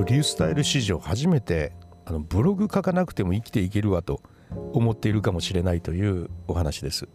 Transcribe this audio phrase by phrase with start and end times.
[0.00, 1.72] リュースタイル史上初めて
[2.06, 4.22] あのブログ書かなくても生きていけるわと
[4.72, 7.08] 思っているかもしれないというお話です。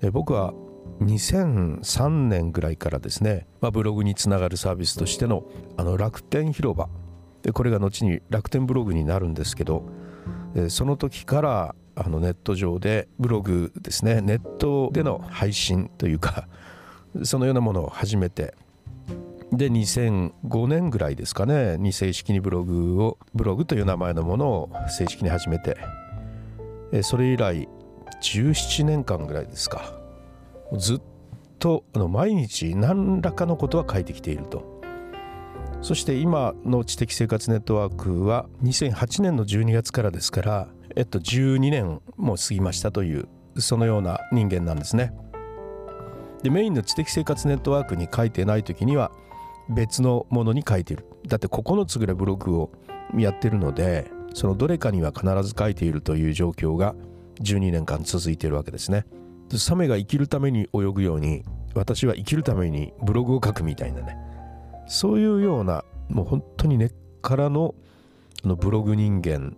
[0.00, 0.52] で僕は
[1.00, 5.44] 2003年ぐらいからですね、まあ、ブログにつながるサービスとしての
[5.76, 6.88] あの楽天広場。
[7.42, 9.84] でこれが後に楽天ブログになるんですけど
[10.68, 16.48] その時からあのネット上でブログですねネットでの配信というか
[17.22, 18.54] そのようなものを始めて
[19.52, 21.78] で2005年ぐらいですかね。
[21.78, 25.76] に正式にブログをブログという名前のものを正式に始めて。
[27.02, 27.68] それ以来
[28.22, 29.92] 17年間ぐらいですか。
[30.76, 31.00] ずっ
[31.58, 34.78] とあの毎日何らかのことは書いてきていると。
[35.80, 45.12] そして今の知的生活ネットワークは2008年の12月からですからえっと12年も過ぎましたというそのような人間なんですね。
[46.42, 49.10] でメインの知的生活ネットワークに書いてない時には
[49.68, 51.06] 別のものに書いてる。
[51.26, 52.70] だって9つぐらいブログを
[53.16, 56.94] やってるのでそのどれかには必ず書いているという状況が
[57.40, 59.06] 12年間続いているわけですね。
[59.56, 61.42] サメが生きるために泳ぐように
[61.74, 64.16] 私は生きるためにブログを書くみたいなね。
[64.86, 67.74] そういうようなもう本当に根っからの
[68.44, 69.56] のブログ人間。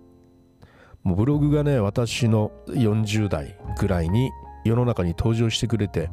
[1.02, 4.30] もうブログがね私の40代ぐらいに
[4.64, 6.10] 世の中に登場してくれて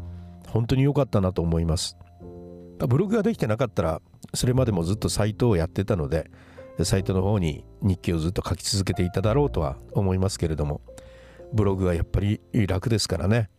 [0.47, 1.97] 本当に良かったなと思います。
[2.85, 4.01] ブログができてなかったら
[4.33, 6.29] それまでもずっとサイトをやってたので
[6.83, 10.81] サイトの方に日記をずっと書き続けていただろうとは思いますけれども
[11.53, 13.49] ブログはやっぱり楽ですからね。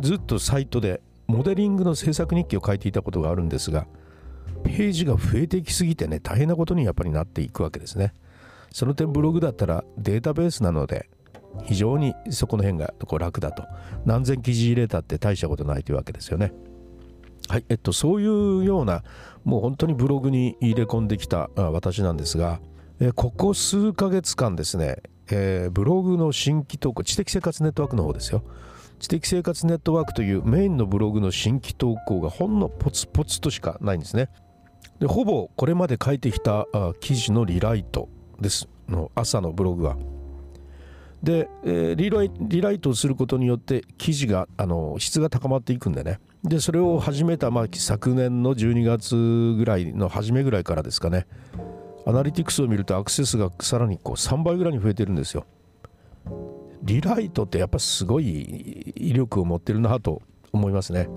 [0.00, 3.86] ずっとサイトでモデリングの制作日記を書いていたことがあるんですが
[4.64, 8.12] ページが増えていきすぎてね大変なことにやっぱりなっていくわけですね。
[8.72, 11.08] その点ブログだったらデータベースなので
[11.64, 13.64] 非常にそこの辺がこう楽だと。
[14.04, 16.52] 何千記事入れたって大したことないというわけですよね。
[17.48, 19.02] はいえっと、そういうような
[19.44, 22.60] もう本当にブログに入れ込んできた私なんですが、
[23.00, 28.42] えここ数ヶ月間ですね、えー、ブログの新規投稿知的生活ネットワークの方ですよ。
[28.98, 34.28] 知的生活ネットワークというメインのブログの新規投稿がほんのポツポツとしかないんですね。
[34.98, 36.66] でほぼこれまで書いてきた
[37.00, 38.08] 記事のリライト
[38.40, 38.68] です。
[38.88, 39.96] の朝のブログは。
[41.22, 46.20] で、えー、リライリライトをすることによって記事があの質が高まっていくんでね。
[46.44, 49.14] でそれを始めた、まあ、昨年の12月
[49.56, 51.26] ぐらいの初めぐらいからですかね。
[52.06, 55.44] アナリティクスを見るとアクセスがさらにこう3倍ぐらいに増えてるんですよ。
[56.82, 60.22] リライトってやっぱすごい威力を持ってるなと
[60.52, 61.08] 思いますね。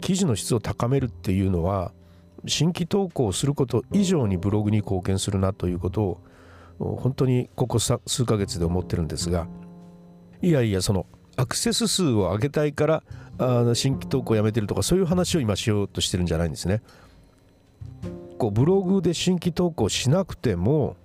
[0.00, 1.92] 記事の質を高めるっていうのは
[2.46, 6.20] 新規投稿をすること以上にブログに貢献するなということを
[6.78, 9.46] 本当にここ数ヶ月で思ってるんですが
[10.42, 13.02] いやいやそのアクセス数を上げたいから
[13.38, 16.82] あの新規投稿やめてるとかそういう話を今しようとしてるんじゃないんですね。
[18.38, 20.96] こうブログで新規投稿しなくても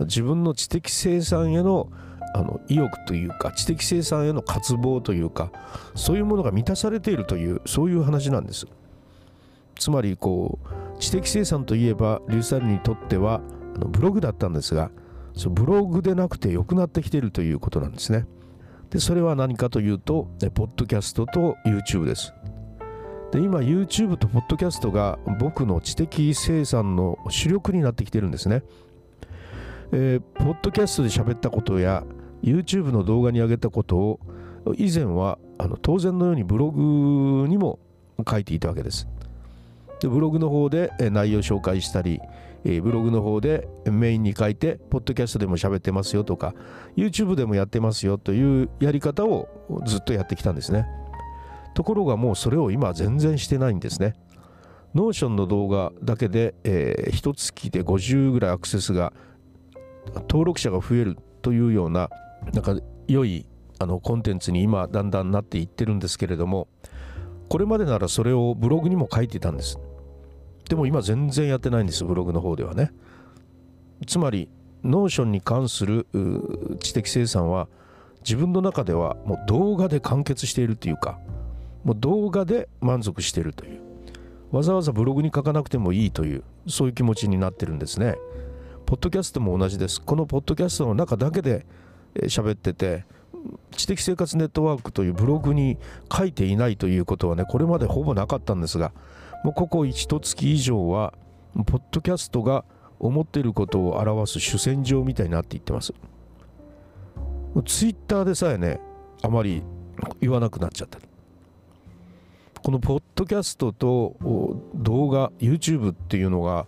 [0.00, 1.88] 自分の知的生産への
[2.34, 5.50] あの意欲というか知的生産への渇望というか
[5.94, 8.66] そういうものが満たされているというそういう話なんです。
[9.78, 13.40] つまりこう知的生産といえばリューサルにとっては
[13.74, 14.90] あのブログだったんですが
[15.34, 18.26] そのブログでなくて良くなってきているということなんですね。
[18.90, 22.32] でそれは何かというと、ポッドキャストと YouTube です。
[23.32, 28.62] で今 YouTube とポッドキャストが僕の知的生産の主力になってきてるんですね。
[29.92, 32.04] えー、ポッドキャストで喋ったことや
[32.42, 34.20] YouTube の動画に上げたことを
[34.76, 37.78] 以前はあの当然のようにブログにも
[38.28, 39.08] 書いていたわけです。
[40.00, 42.20] でブログの方で内容を紹介したり、
[42.80, 46.54] ブログの方でメインに書いて、ポッドキャストでも喋ってますよとか、
[46.96, 49.48] YouTube でもやってますよというやり方を
[49.86, 50.86] ずっとやってきたんですね。
[51.74, 54.14] ところがもうそれを今全然してないんですね。
[54.94, 59.12] Notion の動画だけで、えー、1月で50ぐらいアクセスが
[60.22, 62.08] 登録者が増えるというような
[62.54, 62.76] なんか
[63.06, 63.46] 良い
[63.78, 66.68] あのコンテンツに今だんだんなっていってるんですけれども
[67.48, 69.78] これまでならそれをブログにも書いてたんです
[70.68, 72.92] でも今全然やってないんですブログの方ではね。
[74.06, 74.48] つまり
[74.82, 76.06] Notion に関する
[76.80, 77.68] 知的生産は
[78.20, 81.18] 自分の中ではもう動画で完結しているというか
[81.84, 83.80] もう動画で満足しているという。
[84.52, 88.16] わざわざブログに書かなくてもいいというそういう気持ちになってるんですね。
[88.86, 90.00] ポッドキャストも同じです。
[90.00, 91.66] このポッドキャストの中だけで
[92.22, 93.04] 喋ってて
[93.76, 95.78] 知的生活ネットワークというブログに
[96.12, 98.92] 書いていないということはねこれまでほぼなかったんですが
[99.46, 101.14] もうここ1月以上は
[101.54, 102.64] ポッドキャストが
[102.98, 105.94] 思っていることを表す主戦場みたいになっていってます。
[107.64, 108.80] ツイッターでさえね
[109.22, 109.62] あまり
[110.20, 111.02] 言わなくなっちゃってる
[112.60, 114.16] このポッドキャストと
[114.74, 116.66] 動画 YouTube っていうのが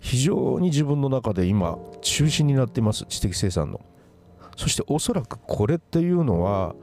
[0.00, 3.04] 非常に自分の中で今中心になっています。
[3.04, 3.82] 知的生産の。
[4.56, 6.74] そしておそらくこれっていうのは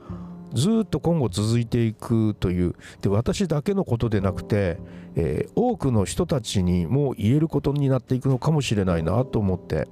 [0.53, 4.77] ずっと今後続いていくというで私だけのことでなくて、
[5.15, 9.87] えー、多くの人たちにも言えることになっていくのかもしれないなと思って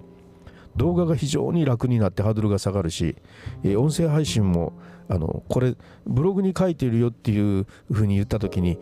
[0.75, 3.16] 動画が非常に楽になってハードルが下がるし、
[3.63, 4.74] えー、音声配信も
[5.10, 5.75] あのこれ
[6.06, 8.78] ブログに書いているよっていうふうに言った時に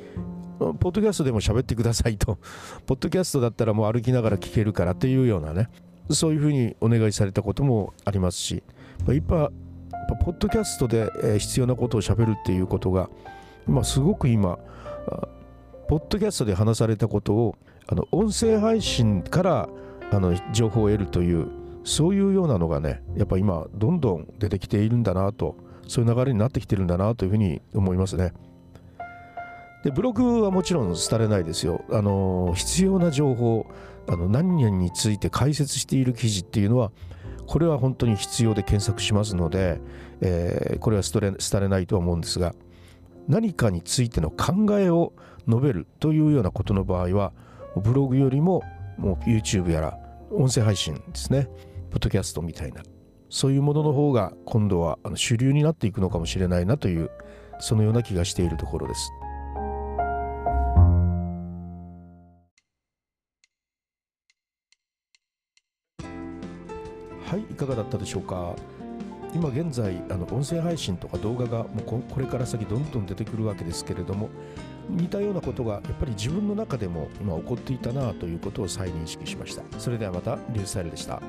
[0.60, 2.38] ポッドキャストでも喋ってくださいと。
[2.86, 5.70] ポッドキャストだったらもう歩きながら聞けるからっていうようなね
[6.10, 8.62] そういうふうにお願いされたこともありますし
[10.10, 13.12] 今ポッドキャストで必要なことをしゃべるっていうことが
[13.68, 14.58] 今すごく今
[15.88, 17.56] ポッドキャストで話されたことを
[17.88, 19.70] あの音声配信から
[20.12, 21.48] あの情報を得るという
[21.84, 25.56] そういうようなのがねやっぱ今どんどん出てきているんだなと
[25.88, 28.34] そういう流れになってきてるんだなというふうに思いますね。
[29.84, 31.86] でブログはもちろん廃れないですよ。
[31.92, 33.68] あの必要な情報
[34.08, 36.92] あの何々について解説している記事っていうのは
[37.50, 39.82] これは本当に必要で検索しますので、
[40.22, 42.54] えー、これは廃れ廃れないとは思うんですが
[43.28, 45.14] 何かについての考えを
[45.48, 47.34] 述べるというようなことの場合は
[47.76, 48.62] ブログよりも
[49.00, 49.98] もう YouTube やら
[50.30, 51.50] 音声配信ですね
[51.90, 52.84] ポッドキャストみたいな
[53.32, 57.10] そういうものの方が今度は主流になっていくのかもしれないなという
[57.60, 59.12] そのような気がしているところです。
[67.30, 68.56] はいいかがだったでしょうか？
[69.36, 74.30] 今現在あの音声配信とか動画がもうこれから先どんどん出てくるわけですけれども
[74.90, 79.62] 似たようなことがやっぱり自分の中でも今起こっていたなということを再認識しました。
[79.78, 81.22] それではまたリュースタイルでした。